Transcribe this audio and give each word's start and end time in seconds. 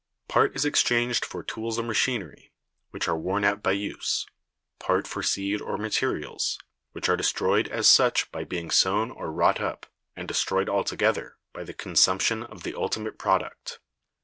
Part 0.27 0.55
is 0.55 0.65
exchanged 0.65 1.23
for 1.23 1.43
tools 1.43 1.77
or 1.77 1.83
machinery, 1.83 2.51
which 2.89 3.07
are 3.07 3.15
worn 3.15 3.43
out 3.45 3.61
by 3.61 3.73
use; 3.73 4.25
part 4.79 5.05
for 5.07 5.21
seed 5.21 5.61
or 5.61 5.77
materials, 5.77 6.57
which 6.93 7.07
are 7.07 7.15
destroyed 7.15 7.67
as 7.67 7.87
such 7.87 8.31
by 8.31 8.43
being 8.43 8.71
sown 8.71 9.11
or 9.11 9.31
wrought 9.31 9.61
up, 9.61 9.85
and 10.15 10.27
destroyed 10.27 10.69
altogether 10.69 11.37
by 11.53 11.63
the 11.63 11.73
consumption 11.75 12.41
of 12.41 12.63
the 12.63 12.73
ultimate 12.73 13.19
product. 13.19 13.77